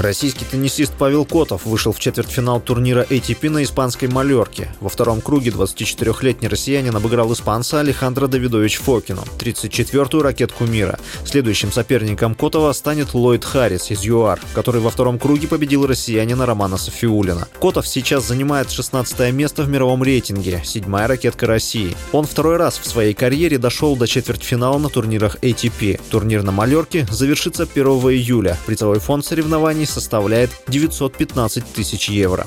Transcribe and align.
Российский 0.00 0.46
теннисист 0.46 0.94
Павел 0.96 1.26
Котов 1.26 1.66
вышел 1.66 1.92
в 1.92 1.98
четвертьфинал 1.98 2.62
турнира 2.62 3.02
ATP 3.02 3.50
на 3.50 3.62
испанской 3.62 4.08
Малерке. 4.08 4.74
Во 4.80 4.88
втором 4.88 5.20
круге 5.20 5.50
24-летний 5.50 6.48
россиянин 6.48 6.96
обыграл 6.96 7.30
испанца 7.34 7.80
Алехандро 7.80 8.26
Давидович 8.26 8.78
Фокину, 8.78 9.22
34-ю 9.38 10.22
ракетку 10.22 10.64
мира. 10.64 10.98
Следующим 11.26 11.70
соперником 11.70 12.34
Котова 12.34 12.72
станет 12.72 13.12
Ллойд 13.12 13.44
Харрис 13.44 13.90
из 13.90 14.02
ЮАР, 14.02 14.40
который 14.54 14.80
во 14.80 14.88
втором 14.88 15.18
круге 15.18 15.46
победил 15.46 15.86
россиянина 15.86 16.46
Романа 16.46 16.78
Софиулина. 16.78 17.46
Котов 17.60 17.86
сейчас 17.86 18.26
занимает 18.26 18.70
16 18.70 19.34
место 19.34 19.64
в 19.64 19.68
мировом 19.68 20.02
рейтинге, 20.02 20.62
седьмая 20.64 21.08
ракетка 21.08 21.46
России. 21.46 21.94
Он 22.12 22.24
второй 22.24 22.56
раз 22.56 22.78
в 22.78 22.88
своей 22.88 23.12
карьере 23.12 23.58
дошел 23.58 23.94
до 23.96 24.06
четвертьфинала 24.06 24.78
на 24.78 24.88
турнирах 24.88 25.36
ATP. 25.42 26.00
Турнир 26.10 26.42
на 26.42 26.52
Малерке 26.52 27.06
завершится 27.10 27.64
1 27.64 27.84
июля. 27.84 28.56
Призовой 28.64 28.98
фонд 28.98 29.26
соревнований 29.26 29.89
составляет 29.90 30.50
915 30.68 31.72
тысяч 31.72 32.08
евро. 32.08 32.46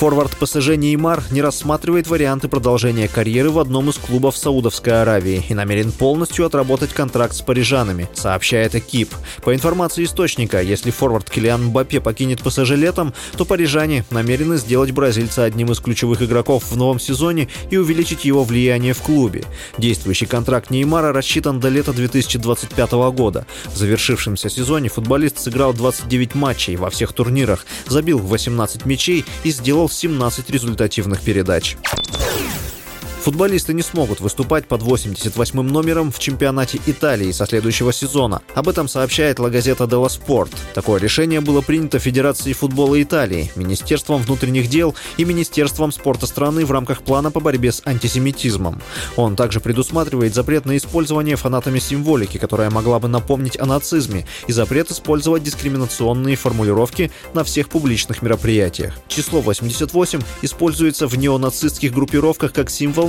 Форвард 0.00 0.34
ПСЖ 0.38 0.76
Неймар 0.78 1.22
не 1.30 1.42
рассматривает 1.42 2.06
варианты 2.06 2.48
продолжения 2.48 3.06
карьеры 3.06 3.50
в 3.50 3.58
одном 3.58 3.90
из 3.90 3.98
клубов 3.98 4.34
Саудовской 4.34 5.02
Аравии 5.02 5.44
и 5.46 5.52
намерен 5.52 5.92
полностью 5.92 6.46
отработать 6.46 6.94
контракт 6.94 7.34
с 7.34 7.42
парижанами, 7.42 8.08
сообщает 8.14 8.74
Экип. 8.74 9.10
По 9.42 9.54
информации 9.54 10.04
источника, 10.04 10.62
если 10.62 10.90
форвард 10.90 11.28
Килиан 11.28 11.66
Мбаппе 11.66 12.00
покинет 12.00 12.40
ПСЖ 12.40 12.70
летом, 12.70 13.12
то 13.36 13.44
парижане 13.44 14.06
намерены 14.08 14.56
сделать 14.56 14.90
бразильца 14.90 15.44
одним 15.44 15.70
из 15.70 15.80
ключевых 15.80 16.22
игроков 16.22 16.64
в 16.70 16.76
новом 16.78 16.98
сезоне 16.98 17.48
и 17.68 17.76
увеличить 17.76 18.24
его 18.24 18.42
влияние 18.42 18.94
в 18.94 19.02
клубе. 19.02 19.44
Действующий 19.76 20.24
контракт 20.24 20.70
Неймара 20.70 21.12
рассчитан 21.12 21.60
до 21.60 21.68
лета 21.68 21.92
2025 21.92 22.92
года. 23.12 23.46
В 23.66 23.76
завершившемся 23.76 24.48
сезоне 24.48 24.88
футболист 24.88 25.38
сыграл 25.40 25.74
29 25.74 26.36
матчей 26.36 26.76
во 26.76 26.88
всех 26.88 27.12
турнирах, 27.12 27.66
забил 27.86 28.18
18 28.18 28.86
мячей 28.86 29.26
и 29.44 29.50
сделал 29.50 29.89
17 29.92 30.50
результативных 30.50 31.20
передач. 31.22 31.76
Футболисты 33.30 33.74
не 33.74 33.82
смогут 33.82 34.18
выступать 34.18 34.66
под 34.66 34.82
88-м 34.82 35.64
номером 35.64 36.10
в 36.10 36.18
чемпионате 36.18 36.80
Италии 36.86 37.30
со 37.30 37.46
следующего 37.46 37.92
сезона. 37.92 38.42
Об 38.56 38.68
этом 38.68 38.88
сообщает 38.88 39.38
La 39.38 39.52
Gazzetta 39.52 39.88
dello 39.88 40.08
Sport. 40.08 40.50
Такое 40.74 41.00
решение 41.00 41.40
было 41.40 41.60
принято 41.60 42.00
Федерацией 42.00 42.54
футбола 42.54 43.00
Италии, 43.00 43.52
Министерством 43.54 44.20
внутренних 44.20 44.68
дел 44.68 44.96
и 45.16 45.24
Министерством 45.24 45.92
спорта 45.92 46.26
страны 46.26 46.66
в 46.66 46.72
рамках 46.72 47.02
плана 47.02 47.30
по 47.30 47.38
борьбе 47.38 47.70
с 47.70 47.82
антисемитизмом. 47.84 48.82
Он 49.14 49.36
также 49.36 49.60
предусматривает 49.60 50.34
запрет 50.34 50.66
на 50.66 50.76
использование 50.76 51.36
фанатами 51.36 51.78
символики, 51.78 52.36
которая 52.36 52.68
могла 52.68 52.98
бы 52.98 53.06
напомнить 53.06 53.56
о 53.60 53.64
нацизме, 53.64 54.26
и 54.48 54.52
запрет 54.52 54.90
использовать 54.90 55.44
дискриминационные 55.44 56.34
формулировки 56.34 57.12
на 57.32 57.44
всех 57.44 57.68
публичных 57.68 58.22
мероприятиях. 58.22 58.98
Число 59.06 59.40
88 59.40 60.20
используется 60.42 61.06
в 61.06 61.16
неонацистских 61.16 61.92
группировках 61.92 62.52
как 62.52 62.70
символ 62.70 63.08